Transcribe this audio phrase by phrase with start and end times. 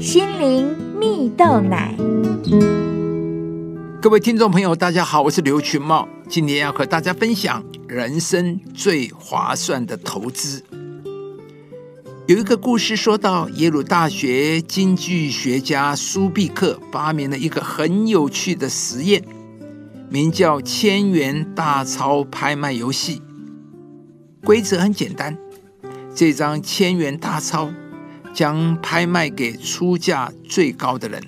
[0.00, 1.94] 心灵蜜豆奶。
[4.00, 10.64] 各位听众朋友，大家好，我是刘群茂，今天要和大家分享人生最划算的投资。
[12.26, 19.22] 有一个故事说到，耶鲁大学经济学家苏毕克发明了一个很有趣的实验，
[20.08, 23.20] 名叫千元大钞拍卖游戏。
[24.44, 25.36] 规则很简单，
[26.14, 27.70] 这张千元大钞
[28.32, 31.22] 将拍卖给出价最高的人。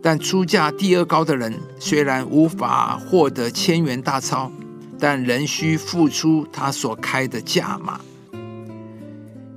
[0.00, 4.50] 但出价第二高的人虽然无法获得千元大钞，
[4.98, 8.00] 但仍需付出他所开的价码。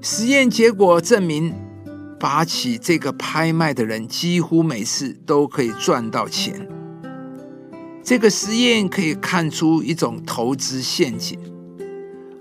[0.00, 1.54] 实验结果证明，
[2.18, 6.66] 发起这个拍卖的人几乎每次都可以赚到钱。
[8.02, 11.38] 这个实验可以看出一种投资陷阱，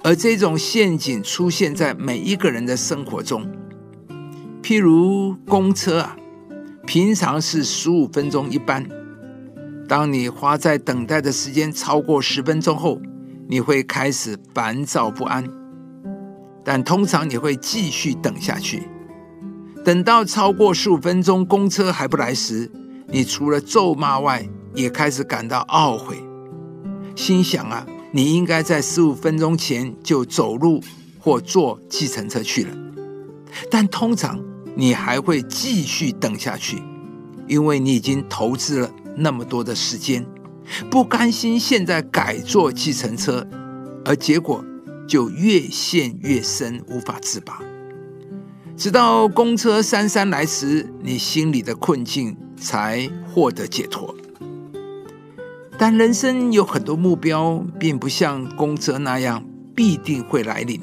[0.02, 3.46] 而这种陷阱出现在每一个人的生活中，
[4.70, 6.16] 譬如公车啊。
[6.86, 8.88] 平常是十五分钟一班，
[9.88, 13.02] 当你花在等待的时间超过十分钟后，
[13.48, 15.44] 你会开始烦躁不安。
[16.64, 18.84] 但通常你会继续等下去，
[19.84, 22.70] 等到超过十五分钟公车还不来时，
[23.08, 26.16] 你除了咒骂外，也开始感到懊悔，
[27.16, 30.80] 心想啊，你应该在十五分钟前就走路
[31.20, 32.70] 或坐计程车去了。
[33.72, 34.40] 但通常。
[34.76, 36.82] 你还会继续等下去，
[37.48, 40.26] 因为你已经投资了那么多的时间，
[40.90, 43.46] 不甘心现在改坐计程车，
[44.06, 44.64] 而结果
[45.08, 47.60] 就越陷越深，无法自拔。
[48.78, 54.16] 直到公车姗姗来迟，你心里的困境才获得解脱。
[55.78, 59.44] 但人生有很多目标，并不像公车那样
[59.76, 60.82] 必定会来临。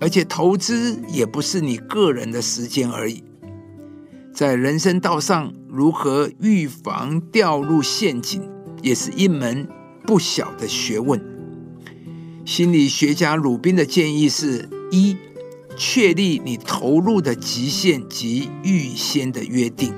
[0.00, 3.22] 而且投资也不是你个人的时间而已，
[4.32, 8.48] 在人生道上，如何预防掉入陷阱，
[8.82, 9.68] 也是一门
[10.06, 11.20] 不小的学问。
[12.44, 15.16] 心理学家鲁宾的建议是：一、
[15.76, 19.92] 确立你投入的极限及预先的约定；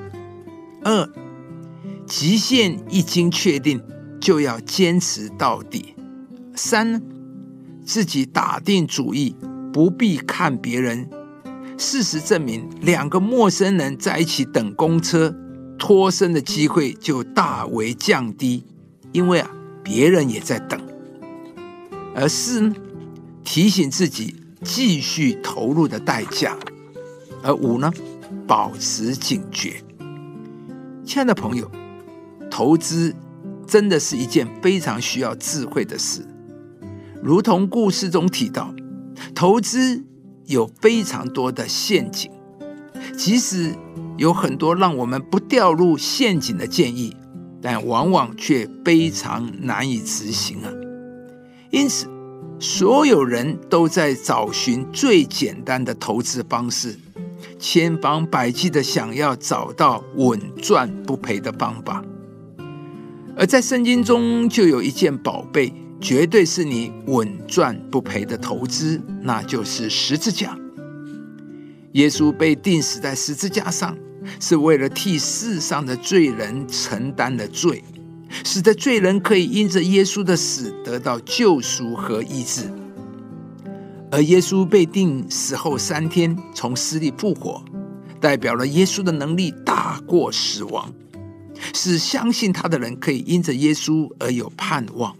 [0.83, 1.07] 二、
[2.07, 3.79] 极限一经确定，
[4.19, 5.95] 就要坚持到底；
[6.55, 7.01] 三、
[7.85, 9.35] 自己打定主意。
[9.71, 11.09] 不必看别人。
[11.77, 15.35] 事实证明，两个陌生人在一起等公车，
[15.79, 18.63] 脱身的机会就大为降低，
[19.11, 19.49] 因为啊，
[19.81, 20.79] 别人也在等。
[22.13, 22.75] 而是呢，
[23.43, 26.55] 提醒自己继续投入的代价。
[27.41, 27.91] 而五呢，
[28.45, 29.81] 保持警觉。
[31.03, 31.71] 亲爱的朋友，
[32.51, 33.15] 投资
[33.65, 36.23] 真的是一件非常需要智慧的事，
[37.23, 38.71] 如同故事中提到。
[39.41, 40.03] 投资
[40.45, 42.29] 有非常多的陷阱，
[43.17, 43.73] 即使
[44.15, 47.15] 有很多让我们不掉入陷阱的建议，
[47.59, 50.69] 但往往却非常难以执行啊。
[51.71, 52.05] 因此，
[52.59, 56.95] 所有人都在找寻最简单的投资方式，
[57.57, 62.05] 千方百计的想要找到稳赚不赔的方法。
[63.35, 65.73] 而在圣经中，就有一件宝贝。
[66.01, 70.57] 绝对是你稳赚不赔的投资，那就是十字架。
[71.91, 73.95] 耶稣被钉死在十字架上，
[74.39, 77.83] 是为了替世上的罪人承担了罪，
[78.43, 82.63] 使得罪人可以因着耶稣的死得到救赎和医治。
[84.09, 87.63] 而耶稣被钉死后三天从死里复活，
[88.19, 90.91] 代表了耶稣的能力大过死亡，
[91.73, 95.15] 使相信他的人可以因着耶稣而有盼望。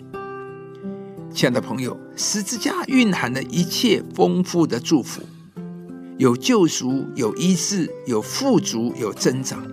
[1.33, 5.21] 亲爱的朋友，十字架蕴含了一切丰富的祝福，
[6.17, 9.63] 有救赎，有医治，有富足，有增长。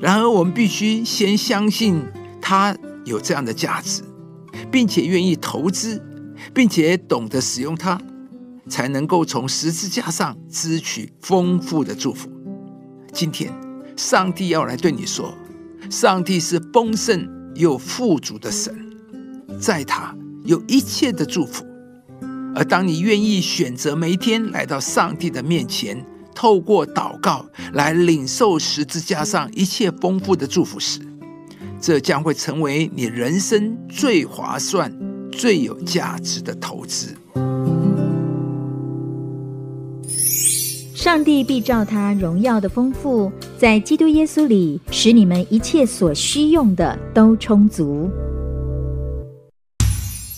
[0.00, 2.02] 然而，我们必须先相信
[2.40, 4.02] 它有这样的价值，
[4.70, 6.02] 并且愿意投资，
[6.52, 7.98] 并且懂得使用它，
[8.68, 12.28] 才能够从十字架上支取丰富的祝福。
[13.10, 13.50] 今天，
[13.96, 15.34] 上帝要来对你说：
[15.88, 18.74] 上帝是丰盛又富足的神，
[19.58, 20.14] 在他。
[20.44, 21.64] 有一切的祝福，
[22.54, 26.04] 而当你愿意选择每一天来到上帝的面前，
[26.34, 31.00] 透过祷告来领受十字架上一切丰富的祝福时，
[31.80, 34.94] 这将会成为你人生最划算、
[35.32, 37.14] 最有价值的投资。
[40.94, 48.10] 上帝必照他荣耀的丰富，在基督耶稣里，使你们一切所需用的都充足。